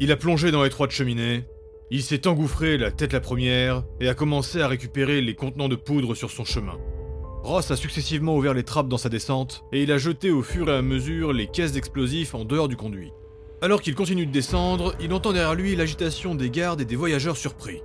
[0.00, 1.44] Il a plongé dans l'étroite cheminée,
[1.90, 5.74] il s'est engouffré la tête la première et a commencé à récupérer les contenants de
[5.74, 6.78] poudre sur son chemin.
[7.42, 10.68] Ross a successivement ouvert les trappes dans sa descente et il a jeté au fur
[10.68, 13.12] et à mesure les caisses d'explosifs en dehors du conduit.
[13.60, 17.36] Alors qu'il continue de descendre, il entend derrière lui l'agitation des gardes et des voyageurs
[17.36, 17.82] surpris.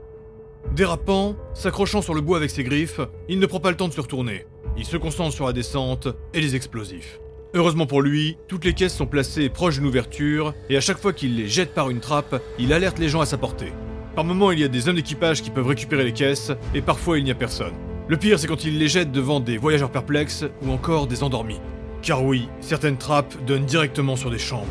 [0.76, 3.94] Dérapant, s'accrochant sur le bois avec ses griffes, il ne prend pas le temps de
[3.94, 4.46] se retourner.
[4.78, 7.20] Il se concentre sur la descente et les explosifs.
[7.56, 11.14] Heureusement pour lui, toutes les caisses sont placées proches d'une ouverture, et à chaque fois
[11.14, 13.72] qu'il les jette par une trappe, il alerte les gens à sa portée.
[14.16, 17.20] Par moments, il y a des hommes d'équipage qui peuvent récupérer les caisses, et parfois
[17.20, 17.76] il n'y a personne.
[18.08, 21.60] Le pire, c'est quand il les jette devant des voyageurs perplexes ou encore des endormis.
[22.02, 24.66] Car oui, certaines trappes donnent directement sur des chambres.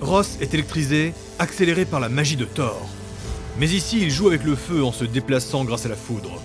[0.00, 2.88] Ross est électrisé, accéléré par la magie de Thor.
[3.58, 6.40] Mais ici, il joue avec le feu en se déplaçant grâce à la foudre.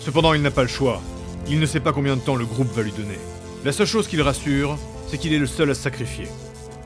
[0.00, 1.00] Cependant, il n'a pas le choix.
[1.48, 3.18] Il ne sait pas combien de temps le groupe va lui donner.
[3.64, 6.28] La seule chose qui le rassure, c'est qu'il est le seul à se sacrifier.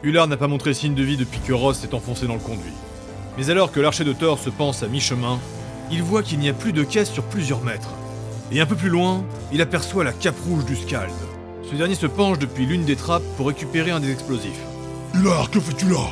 [0.02, 2.72] Hullard n'a pas montré signe de vie depuis que Ross s'est enfoncé dans le conduit.
[3.36, 5.38] Mais alors que l'archer de Thor se pense à mi-chemin,
[5.90, 7.90] il voit qu'il n'y a plus de caisse sur plusieurs mètres.
[8.51, 11.12] Et un peu plus loin, il aperçoit la cape rouge du Scald.
[11.70, 14.51] Ce dernier se penche depuis l'une des trappes pour récupérer un des explosifs.
[15.14, 16.07] Hullard, que fais-tu là?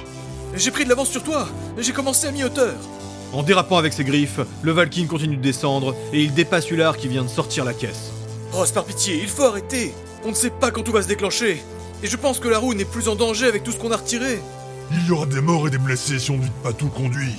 [0.55, 2.75] J'ai pris de l'avance sur toi J'ai commencé à mi-hauteur
[3.33, 7.09] En dérapant avec ses griffes, le Valkyne continue de descendre et il dépasse Hullard qui
[7.09, 8.13] vient de sortir la caisse.
[8.53, 11.63] Ross, par pitié, il faut arrêter On ne sait pas quand tout va se déclencher
[12.03, 13.97] Et je pense que la roue n'est plus en danger avec tout ce qu'on a
[13.97, 14.39] retiré
[14.93, 16.91] Il y aura des morts et des blessés si on ne vide pas tout le
[16.91, 17.37] conduit.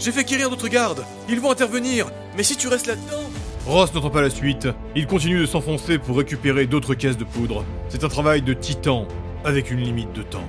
[0.00, 3.30] J'ai fait quérir d'autres gardes Ils vont intervenir Mais si tu restes là-dedans
[3.66, 7.64] Ross n'entend pas la suite, il continue de s'enfoncer pour récupérer d'autres caisses de poudre.
[7.88, 9.08] C'est un travail de titan,
[9.42, 10.46] avec une limite de temps.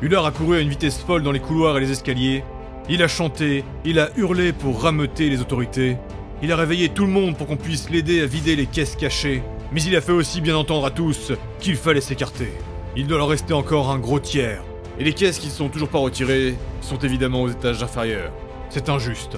[0.00, 2.42] Hullard a couru à une vitesse folle dans les couloirs et les escaliers.
[2.88, 5.98] Il a chanté, il a hurlé pour rameuter les autorités.
[6.42, 9.42] Il a réveillé tout le monde pour qu'on puisse l'aider à vider les caisses cachées.
[9.74, 12.52] Mais il a fait aussi bien entendre à tous qu'il fallait s'écarter.
[12.94, 14.62] Il doit leur rester encore un gros tiers.
[15.00, 18.30] Et les caisses qui ne sont toujours pas retirées sont évidemment aux étages inférieurs.
[18.68, 19.36] C'est injuste.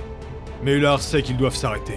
[0.63, 1.97] Mais Hullard sait qu'ils doivent s'arrêter.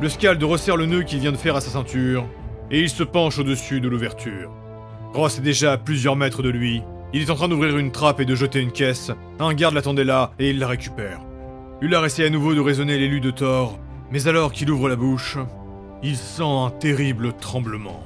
[0.00, 2.26] Le Scald resserre le nœud qu'il vient de faire à sa ceinture,
[2.72, 4.50] et il se penche au-dessus de l'ouverture.
[5.14, 6.82] Ross est déjà à plusieurs mètres de lui.
[7.12, 9.12] Il est en train d'ouvrir une trappe et de jeter une caisse.
[9.38, 11.20] Un garde l'attendait là, et il la récupère.
[11.80, 13.78] Hullard essaie à nouveau de raisonner l'élu de Thor,
[14.10, 15.38] mais alors qu'il ouvre la bouche,
[16.02, 18.04] il sent un terrible tremblement,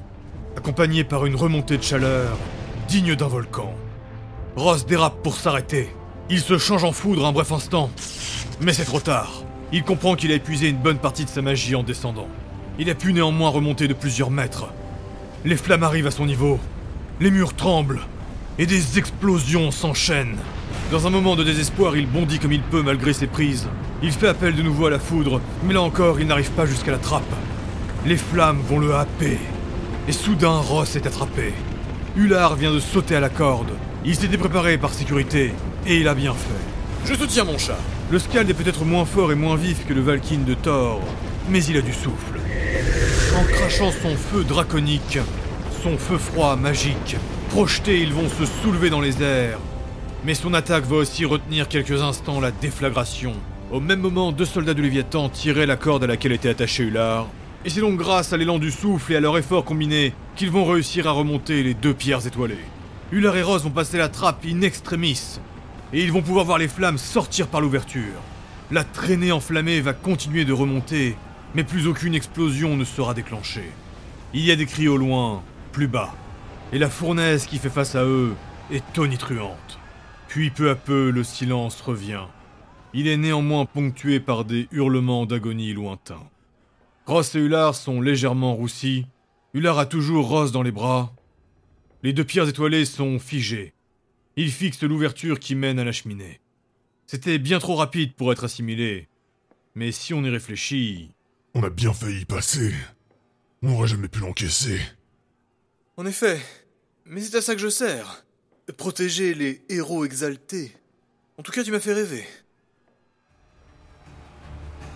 [0.57, 2.37] accompagné par une remontée de chaleur
[2.87, 3.73] digne d'un volcan.
[4.55, 5.93] Ross dérape pour s'arrêter.
[6.29, 7.91] Il se change en foudre un bref instant,
[8.61, 9.43] mais c'est trop tard.
[9.71, 12.27] Il comprend qu'il a épuisé une bonne partie de sa magie en descendant.
[12.79, 14.67] Il a pu néanmoins remonter de plusieurs mètres.
[15.45, 16.59] Les flammes arrivent à son niveau,
[17.19, 18.01] les murs tremblent,
[18.57, 20.37] et des explosions s'enchaînent.
[20.91, 23.67] Dans un moment de désespoir, il bondit comme il peut malgré ses prises.
[24.01, 26.91] Il fait appel de nouveau à la foudre, mais là encore, il n'arrive pas jusqu'à
[26.91, 27.23] la trappe.
[28.05, 29.37] Les flammes vont le happer.
[30.09, 31.53] Et soudain, Ross est attrapé.
[32.17, 33.71] Hullard vient de sauter à la corde.
[34.03, 35.53] Il s'était préparé par sécurité,
[35.87, 37.09] et il a bien fait.
[37.09, 37.79] Je te tiens, mon chat
[38.11, 40.99] Le Scald est peut-être moins fort et moins vif que le Valkyne de Thor,
[41.49, 42.41] mais il a du souffle.
[43.37, 45.19] En crachant son feu draconique,
[45.81, 47.15] son feu froid magique,
[47.51, 49.59] projetés, ils vont se soulever dans les airs.
[50.25, 53.31] Mais son attaque va aussi retenir quelques instants la déflagration.
[53.71, 57.27] Au même moment, deux soldats du Léviathan tiraient la corde à laquelle était attaché Hullard.
[57.65, 60.65] Et c'est donc grâce à l'élan du souffle et à leur effort combiné qu'ils vont
[60.65, 62.57] réussir à remonter les deux pierres étoilées.
[63.13, 65.39] Hullard et Rose vont passer la trappe in extremis,
[65.93, 68.19] et ils vont pouvoir voir les flammes sortir par l'ouverture.
[68.69, 71.15] La traînée enflammée va continuer de remonter,
[71.55, 73.71] mais plus aucune explosion ne sera déclenchée.
[74.33, 75.41] Il y a des cris au loin,
[75.71, 76.13] plus bas,
[76.73, 78.33] et la fournaise qui fait face à eux
[78.71, 79.79] est tonitruante.
[80.27, 82.25] Puis peu à peu, le silence revient.
[82.93, 86.27] Il est néanmoins ponctué par des hurlements d'agonie lointains.
[87.05, 89.05] Ross et Hullard sont légèrement roussis.
[89.53, 91.13] Hullard a toujours Ross dans les bras.
[92.01, 93.73] Les deux pierres étoilées sont figées.
[94.35, 96.39] Il fixe l'ouverture qui mène à la cheminée.
[97.05, 99.07] C'était bien trop rapide pour être assimilé.
[99.75, 101.11] Mais si on y réfléchit,
[101.53, 102.73] On a bien failli y passer.
[103.61, 104.79] On n'aurait jamais pu l'encaisser.
[105.97, 106.41] En effet,
[107.05, 108.25] mais c'est à ça que je sers.
[108.77, 110.75] Protéger les héros exaltés.
[111.37, 112.25] En tout cas, tu m'as fait rêver.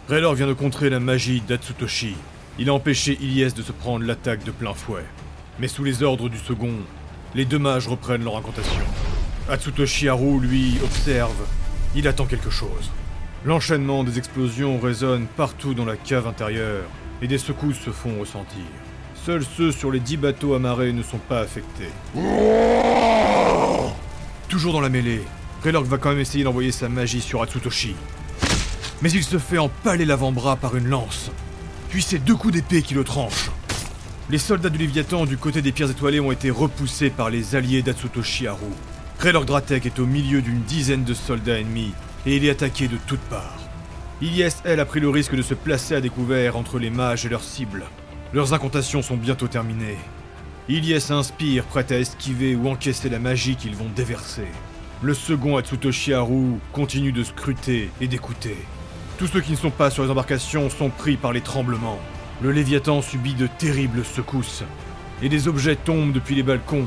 [0.10, 2.16] Raylor vient de contrer la magie d'Atsutoshi.
[2.58, 5.04] Il a empêché Ilyes de se prendre l'attaque de plein fouet.
[5.60, 6.76] Mais sous les ordres du second,
[7.36, 8.86] les deux mages reprennent leur incantation.
[9.50, 11.36] Atsutoshi Haru, lui, observe.
[11.94, 12.90] Il attend quelque chose.
[13.44, 16.86] L'enchaînement des explosions résonne partout dans la cave intérieure,
[17.22, 18.64] et des secousses se font ressentir.
[19.26, 21.92] Seuls ceux sur les dix bateaux amarrés ne sont pas affectés.
[24.48, 25.22] Toujours dans la mêlée,
[25.66, 27.94] Raylork va quand même essayer d'envoyer sa magie sur Atsutoshi.
[29.02, 31.32] Mais il se fait empaler l'avant-bras par une lance.
[31.90, 33.52] Puis c'est deux coups d'épée qui le tranchent.
[34.30, 37.82] Les soldats du Léviathan du côté des pierres étoilées ont été repoussés par les alliés
[37.82, 38.72] d'Atsutoshi Haru.
[39.46, 41.94] Dratek est au milieu d'une dizaine de soldats ennemis
[42.26, 43.60] et il est attaqué de toutes parts.
[44.22, 47.30] Ilyes, elle, a pris le risque de se placer à découvert entre les mages et
[47.30, 47.86] leurs cibles.
[48.34, 49.98] Leurs incantations sont bientôt terminées.
[50.70, 54.48] Ilyes inspire, prêt à esquiver ou encaisser la magie qu'ils vont déverser.
[55.02, 58.58] Le second Atsutoshi Haru continue de scruter et d'écouter.
[59.18, 62.00] Tous ceux qui ne sont pas sur les embarcations sont pris par les tremblements.
[62.40, 64.64] Le Léviathan subit de terribles secousses.
[65.24, 66.86] Et des objets tombent depuis les balcons.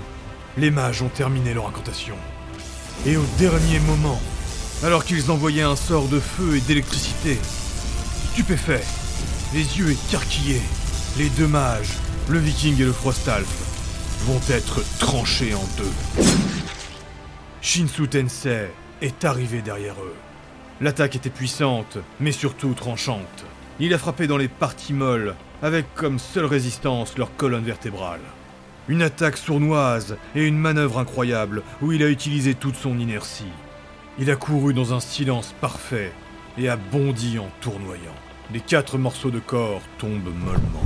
[0.56, 2.14] Les mages ont terminé leur incantation.
[3.04, 4.20] Et au dernier moment,
[4.84, 7.36] alors qu'ils envoyaient un sort de feu et d'électricité,
[8.32, 8.86] stupéfaits,
[9.52, 10.62] les yeux écarquillés,
[11.18, 11.96] les deux mages,
[12.28, 13.48] le viking et le frostalf,
[14.26, 16.24] vont être tranchés en deux.
[17.60, 18.68] Shinsu Tensei
[19.02, 20.29] est arrivé derrière eux.
[20.80, 23.44] L'attaque était puissante, mais surtout tranchante.
[23.80, 28.20] Il a frappé dans les parties molles, avec comme seule résistance leur colonne vertébrale.
[28.88, 33.52] Une attaque sournoise et une manœuvre incroyable où il a utilisé toute son inertie.
[34.18, 36.12] Il a couru dans un silence parfait
[36.56, 38.16] et a bondi en tournoyant.
[38.52, 40.84] Les quatre morceaux de corps tombent mollement.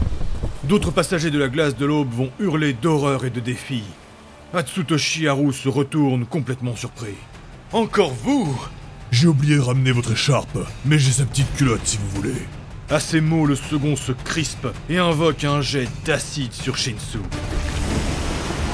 [0.65, 3.85] D'autres passagers de la glace de l'aube vont hurler d'horreur et de défi.
[4.53, 7.17] Atsutoshi Haru se retourne complètement surpris.
[7.73, 8.69] Encore vous
[9.15, 12.43] J'ai oublié de ramener votre écharpe, mais j'ai sa petite culotte si vous voulez.
[12.91, 17.21] À ces mots, le second se crispe et invoque un jet d'acide sur Shinsu.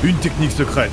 [0.03, 0.91] Une technique secrète.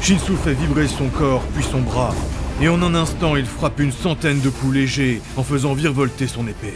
[0.00, 2.14] Shinsu fait vibrer son corps puis son bras,
[2.60, 6.46] et en un instant, il frappe une centaine de coups légers en faisant virevolter son
[6.46, 6.74] épée.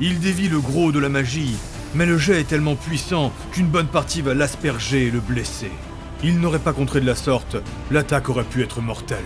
[0.00, 1.54] Il dévie le gros de la magie,
[1.94, 5.70] mais le jet est tellement puissant qu'une bonne partie va l'asperger et le blesser.
[6.24, 7.58] Il n'aurait pas contré de la sorte,
[7.92, 9.18] l'attaque aurait pu être mortelle.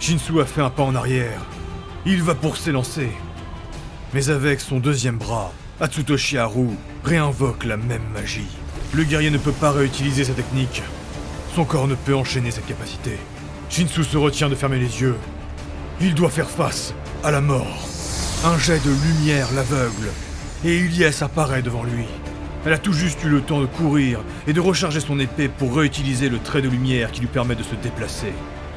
[0.00, 1.42] Shinsu a fait un pas en arrière.
[2.06, 3.08] Il va pour s'élancer.
[4.12, 6.68] Mais avec son deuxième bras, Atsutoshi Haru
[7.02, 8.46] réinvoque la même magie.
[8.92, 10.82] Le guerrier ne peut pas réutiliser sa technique.
[11.54, 13.18] Son corps ne peut enchaîner cette capacité.
[13.70, 15.16] Shinsu se retient de fermer les yeux.
[15.98, 16.92] Il doit faire face
[17.22, 17.88] à la mort.
[18.44, 20.10] Un jet de lumière l'aveugle,
[20.62, 22.04] et Ilyes apparaît devant lui.
[22.66, 25.74] Elle a tout juste eu le temps de courir et de recharger son épée pour
[25.74, 28.34] réutiliser le trait de lumière qui lui permet de se déplacer.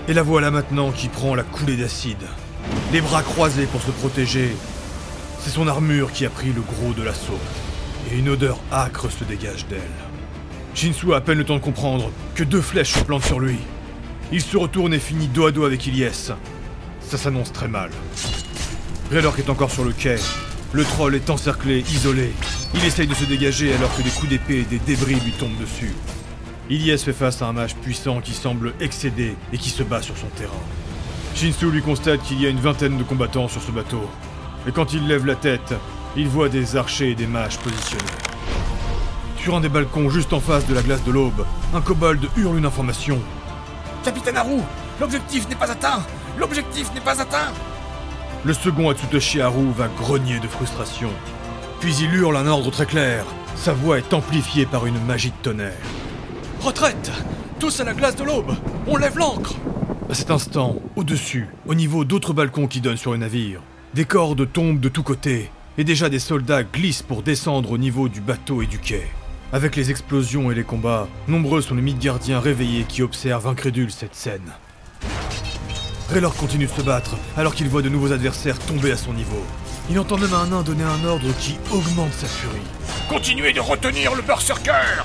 [0.08, 2.26] Et la voilà maintenant qui prend la coulée d'acide.
[2.94, 4.56] Les bras croisés pour se protéger.
[5.40, 7.40] C'est son armure qui a pris le gros de l'assaut.
[8.12, 9.82] Et une odeur âcre se dégage d'elle.
[10.74, 13.58] Shinsu a à peine le temps de comprendre que deux flèches se plantent sur lui.
[14.32, 16.34] Il se retourne et finit dos à dos avec Ilyes.
[17.02, 17.90] Ça s'annonce très mal.
[19.12, 20.18] Raylork est encore sur le quai.
[20.74, 22.32] Le troll est encerclé, isolé.
[22.74, 25.60] Il essaye de se dégager alors que des coups d'épée et des débris lui tombent
[25.60, 25.96] dessus.
[26.70, 30.18] Ilyes fait face à un mage puissant qui semble excédé et qui se bat sur
[30.18, 30.52] son terrain.
[31.38, 34.02] Shinsu lui constate qu'il y a une vingtaine de combattants sur ce bateau.
[34.68, 35.76] Et quand il lève la tête,
[36.16, 38.04] il voit des archers et des mages positionnés.
[39.38, 41.46] Sur un des balcons juste en face de la glace de l'aube,
[41.76, 43.20] un kobold hurle une information.
[44.04, 44.62] Capitaine Haru,
[45.00, 46.02] l'objectif n'est pas atteint
[46.40, 47.54] L'objectif n'est pas atteint
[48.44, 51.12] Le second Atsutoshi Haru va grogner de frustration.
[51.82, 53.26] Puis il hurle un ordre très clair.
[53.56, 55.86] Sa voix est amplifiée par une magie de tonnerre.
[56.62, 57.12] Retraite
[57.60, 58.56] Tous à la glace de l'aube
[58.88, 59.54] On lève l'ancre
[60.10, 63.62] À cet instant, au-dessus, au niveau d'autres balcons qui donnent sur le navire,
[63.94, 68.08] des cordes tombent de tous côtés, et déjà des soldats glissent pour descendre au niveau
[68.08, 69.06] du bateau et du quai.
[69.52, 74.16] Avec les explosions et les combats, nombreux sont les Midgardiens réveillés qui observent incrédules cette
[74.16, 74.54] scène.
[76.10, 79.44] Raylor continue de se battre alors qu'il voit de nouveaux adversaires tomber à son niveau.
[79.90, 82.62] Il entend même un nain donner un ordre qui augmente sa furie.
[83.10, 85.04] Continuez de retenir le berserker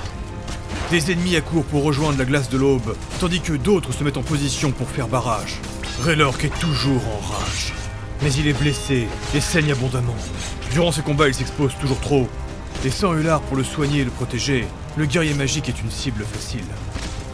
[0.93, 4.21] Des ennemis accourent pour rejoindre la glace de l'aube, tandis que d'autres se mettent en
[4.21, 5.59] position pour faire barrage.
[6.03, 7.73] Raylork est toujours en rage.
[8.21, 10.15] Mais il est blessé et saigne abondamment.
[10.71, 12.27] Durant ces combats, il s'expose toujours trop.
[12.85, 16.25] Et sans Hullard pour le soigner et le protéger, le guerrier magique est une cible
[16.25, 16.67] facile.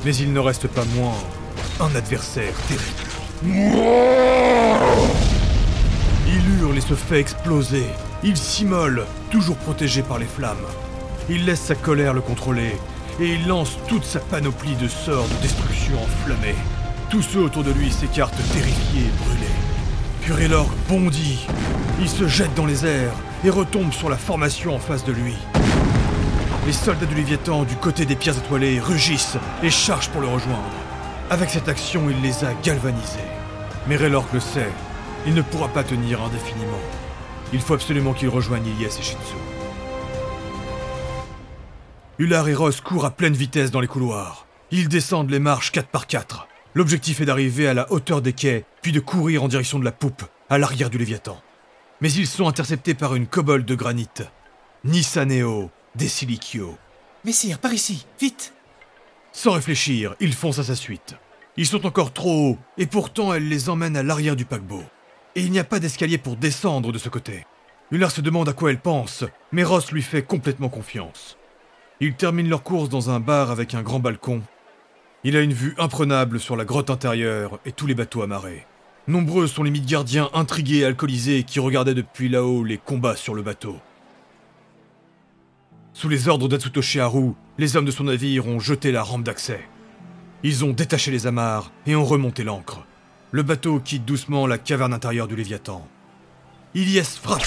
[0.05, 1.17] Mais il ne reste pas moins
[1.81, 2.85] un adversaire terrible.
[6.27, 7.83] Il hurle et se fait exploser.
[8.23, 10.55] Il s'immole, toujours protégé par les flammes.
[11.29, 12.77] Il laisse sa colère le contrôler,
[13.21, 16.55] et il lance toute sa panoplie de sorts de destruction enflammés.
[17.09, 19.55] Tous ceux autour de lui s'écartent terrifiés et brûlés.
[20.21, 21.45] Puis Raylork bondit.
[21.99, 25.35] Il se jette dans les airs et retombe sur la formation en face de lui.
[26.65, 30.71] Les soldats du Léviathan du côté des pierres étoilées rugissent et chargent pour le rejoindre.
[31.29, 33.19] Avec cette action, il les a galvanisés.
[33.87, 34.69] Mais Raylork le sait,
[35.25, 36.79] il ne pourra pas tenir indéfiniment.
[37.51, 39.58] Il faut absolument qu'il rejoigne Ilyes et Shinsu.
[42.19, 44.45] Ular et Ross courent à pleine vitesse dans les couloirs.
[44.71, 46.49] Ils descendent les marches 4 par 4.
[46.75, 49.93] L'objectif est d'arriver à la hauteur des quais, puis de courir en direction de la
[49.93, 51.41] poupe, à l'arrière du Léviathan.
[52.01, 54.09] Mais ils sont interceptés par une kobold de granit.
[54.83, 56.77] Nisaneo Desilikyo.
[57.23, 58.53] Messire, par ici, vite
[59.31, 61.15] Sans réfléchir, ils foncent à sa suite.
[61.55, 64.83] Ils sont encore trop hauts, et pourtant elle les emmène à l'arrière du paquebot.
[65.35, 67.45] et il n'y a pas d'escalier pour descendre de ce côté.
[67.91, 69.23] Ular se demande à quoi elle pense,
[69.53, 71.38] mais Ross lui fait complètement confiance.
[72.01, 74.41] Ils terminent leur course dans un bar avec un grand balcon.
[75.25, 78.65] Il a une vue imprenable sur la grotte intérieure et tous les bateaux amarrés.
[79.09, 83.41] Nombreux sont les gardiens intrigués et alcoolisés qui regardaient depuis là-haut les combats sur le
[83.41, 83.75] bateau.
[85.91, 89.59] Sous les ordres d'Atsutoshi Haru, les hommes de son navire ont jeté la rampe d'accès.
[90.43, 92.85] Ils ont détaché les amarres et ont remonté l'ancre.
[93.31, 95.85] Le bateau quitte doucement la caverne intérieure du Léviathan.
[96.75, 97.43] Ilyes frappe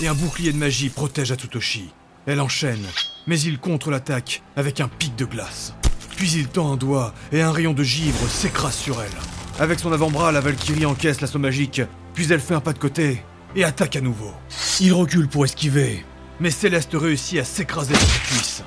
[0.00, 1.90] et un bouclier de magie protège Atsutoshi.
[2.26, 2.84] Elle enchaîne,
[3.28, 5.74] mais il contre l'attaque avec un pic de glace.
[6.16, 9.60] Puis il tend un doigt et un rayon de givre s'écrase sur elle.
[9.60, 11.82] Avec son avant-bras, la Valkyrie encaisse l'assaut magique,
[12.14, 13.22] puis elle fait un pas de côté
[13.54, 14.32] et attaque à nouveau.
[14.80, 16.04] Il recule pour esquiver,
[16.40, 18.62] mais Céleste réussit à s'écraser sur sa cuisse.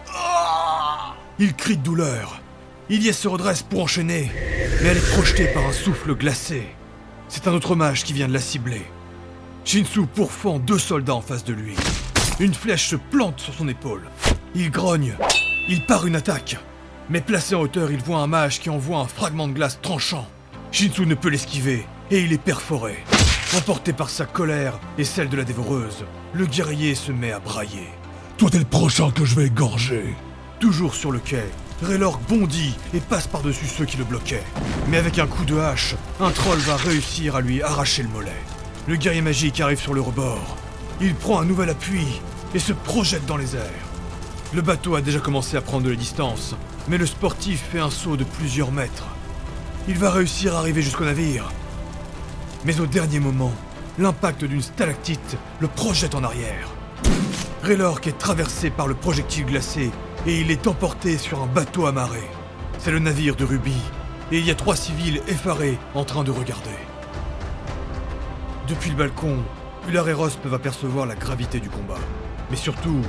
[1.37, 2.41] Il crie de douleur.
[2.89, 4.31] Ilyes se redresse pour enchaîner,
[4.81, 6.63] mais elle est projetée par un souffle glacé.
[7.27, 8.85] C'est un autre mage qui vient de la cibler.
[9.65, 11.75] Shinsu pourfend deux soldats en face de lui.
[12.39, 14.09] Une flèche se plante sur son épaule.
[14.55, 15.13] Il grogne.
[15.67, 16.57] Il part une attaque.
[17.09, 20.25] Mais placé en hauteur, il voit un mage qui envoie un fragment de glace tranchant.
[20.71, 23.03] Shinsu ne peut l'esquiver et il est perforé.
[23.57, 27.89] Emporté par sa colère et celle de la dévoreuse, le guerrier se met à brailler.
[28.37, 30.15] Toi, t'es le prochain que je vais égorger.
[30.61, 31.43] Toujours sur le quai,
[31.83, 34.43] Raylork bondit et passe par-dessus ceux qui le bloquaient.
[34.87, 38.31] Mais avec un coup de hache, un troll va réussir à lui arracher le mollet.
[38.87, 40.55] Le guerrier magique arrive sur le rebord.
[41.01, 42.05] Il prend un nouvel appui
[42.53, 43.87] et se projette dans les airs.
[44.53, 46.55] Le bateau a déjà commencé à prendre de la distance,
[46.89, 49.07] mais le sportif fait un saut de plusieurs mètres.
[49.87, 51.51] Il va réussir à arriver jusqu'au navire.
[52.65, 53.53] Mais au dernier moment,
[53.97, 56.67] l'impact d'une stalactite le projette en arrière.
[57.63, 59.91] Raylork est traversé par le projectile glacé
[60.25, 62.23] et il est emporté sur un bateau amarré.
[62.77, 63.75] C'est le navire de Ruby,
[64.33, 66.69] et il y a trois civils effarés en train de regarder.
[68.67, 69.37] Depuis le balcon,
[69.89, 71.97] Ular et peuvent apercevoir la gravité du combat.
[72.51, 73.01] Mais surtout,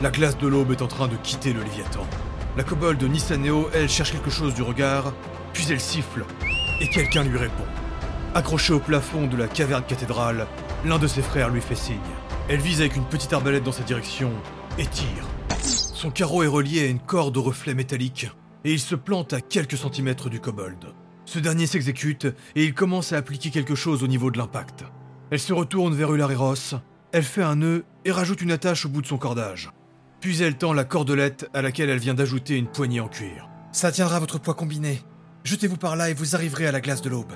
[0.00, 2.06] la glace de l'aube est en train de quitter le Léviathan.
[2.56, 5.12] La kobold de Nissaneo, elle, cherche quelque chose du regard,
[5.52, 6.24] puis elle siffle,
[6.80, 7.64] et quelqu'un lui répond.
[8.36, 10.46] Accroché au plafond de la caverne cathédrale,
[10.84, 11.98] l'un de ses frères lui fait signe.
[12.48, 14.30] Elle vise avec une petite arbalète dans sa direction
[14.78, 15.26] et tire.
[15.64, 18.30] Son carreau est relié à une corde au reflet métallique,
[18.64, 20.94] et il se plante à quelques centimètres du kobold.
[21.24, 24.84] Ce dernier s'exécute, et il commence à appliquer quelque chose au niveau de l'impact.
[25.30, 26.74] Elle se retourne vers Ulareros,
[27.12, 29.70] elle fait un nœud et rajoute une attache au bout de son cordage.
[30.20, 33.48] Puis elle tend la cordelette à laquelle elle vient d'ajouter une poignée en cuir.
[33.72, 35.02] Ça tiendra votre poids combiné.
[35.44, 37.32] Jetez-vous par là et vous arriverez à la glace de l'aube.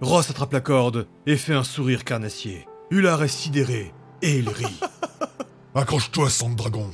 [0.00, 2.66] Ross attrape la corde et fait un sourire carnassier.
[2.90, 3.92] Ular est sidéré
[4.22, 4.80] et il rit.
[5.74, 6.90] Accroche-toi, sang de dragon.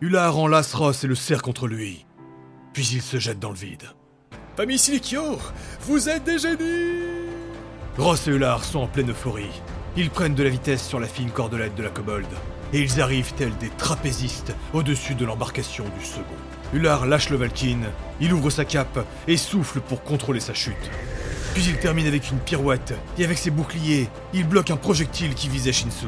[0.00, 2.06] Ular enlace Ross et le serre contre lui.
[2.72, 3.90] Puis il se jette dans le vide.
[4.56, 5.38] Famille Silikio,
[5.82, 7.02] vous êtes des génies
[7.98, 9.62] Ross et Ular sont en pleine euphorie.
[9.94, 12.26] Ils prennent de la vitesse sur la fine cordelette de la kobold.
[12.72, 16.24] Et ils arrivent tels des trapézistes au-dessus de l'embarcation du second.
[16.72, 20.90] Ular lâche le Valkyne, il ouvre sa cape et souffle pour contrôler sa chute.
[21.52, 25.50] Puis il termine avec une pirouette, et avec ses boucliers, il bloque un projectile qui
[25.50, 26.06] visait Shinsu.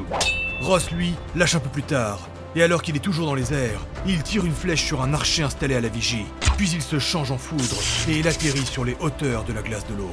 [0.63, 3.85] Ross, lui, lâche un peu plus tard, et alors qu'il est toujours dans les airs,
[4.07, 6.25] il tire une flèche sur un archer installé à la vigie,
[6.57, 7.77] puis il se change en foudre,
[8.09, 10.09] et il atterrit sur les hauteurs de la glace de l'aube.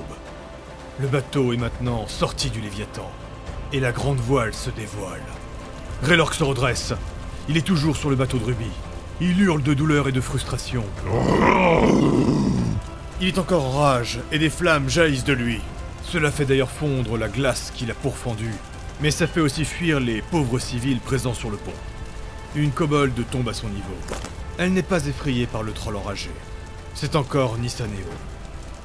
[1.00, 3.10] Le bateau est maintenant sorti du Léviathan,
[3.74, 5.22] et la grande voile se dévoile.
[6.04, 6.94] Raylork se redresse,
[7.50, 8.70] il est toujours sur le bateau de Ruby.
[9.20, 10.84] Il hurle de douleur et de frustration.
[13.20, 15.60] Il est encore en rage et des flammes jaillissent de lui.
[16.04, 18.56] Cela fait d'ailleurs fondre la glace qu'il a pourfendue,
[19.02, 21.72] mais ça fait aussi fuir les pauvres civils présents sur le pont.
[22.56, 23.96] Une kobold tombe à son niveau.
[24.58, 26.32] Elle n'est pas effrayée par le troll enragé.
[26.94, 28.10] C'est encore Nissaneo.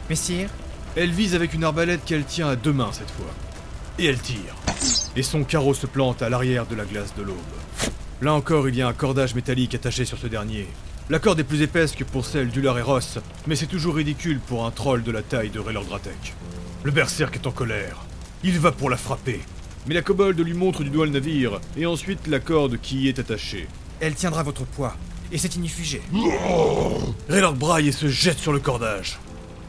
[0.09, 0.49] Messire
[0.97, 3.33] Elle vise avec une arbalète qu'elle tient à deux mains cette fois.
[3.99, 4.55] Et elle tire.
[5.17, 7.37] Et son carreau se plante à l'arrière de la glace de l'aube.
[8.21, 10.67] Là encore, il y a un cordage métallique attaché sur ce dernier.
[11.09, 14.41] La corde est plus épaisse que pour celle d'Ular et Ross, mais c'est toujours ridicule
[14.41, 16.35] pour un troll de la taille de Raylor Dratek.
[16.83, 18.05] Le berserk est en colère.
[18.45, 19.41] Il va pour la frapper.
[19.87, 23.09] Mais la kobold lui montre du doigt le navire, et ensuite la corde qui y
[23.09, 23.69] est attachée.
[24.01, 24.97] Elle tiendra votre poids.
[25.33, 26.03] Et c'est inifugé.
[27.29, 29.19] Raylor braille et se jette sur le cordage.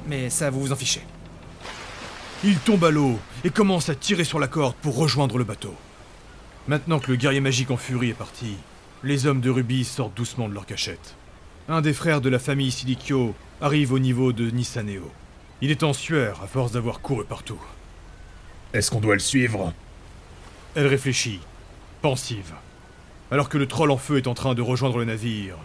[0.08, 1.02] Mais ça, vous vous en fichez.
[2.44, 5.74] Il tombe à l'eau et commence à tirer sur la corde pour rejoindre le bateau.
[6.68, 8.58] Maintenant que le guerrier magique en furie est parti,
[9.04, 11.16] les hommes de Ruby sortent doucement de leur cachette.
[11.68, 15.12] Un des frères de la famille Silikyo arrive au niveau de Nissaneo.
[15.62, 17.60] Il est en sueur à force d'avoir couru partout.
[18.72, 19.74] Est-ce qu'on doit le suivre?
[20.76, 21.40] Elle réfléchit,
[22.04, 22.54] pensive.
[23.32, 25.56] Alors que le troll en feu est en train de rejoindre le navire,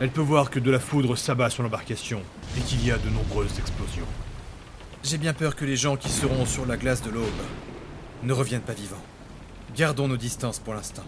[0.00, 2.22] elle peut voir que de la foudre s'abat sur l'embarcation
[2.56, 4.06] et qu'il y a de nombreuses explosions.
[5.04, 7.24] J'ai bien peur que les gens qui seront sur la glace de l'aube
[8.24, 9.02] ne reviennent pas vivants.
[9.76, 11.04] Gardons nos distances pour l'instant.